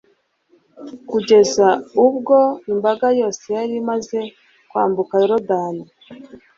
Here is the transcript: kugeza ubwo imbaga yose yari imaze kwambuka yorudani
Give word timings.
kugeza 1.09 1.67
ubwo 2.05 2.37
imbaga 2.71 3.07
yose 3.19 3.45
yari 3.57 3.73
imaze 3.81 4.19
kwambuka 4.69 5.13
yorudani 5.21 5.85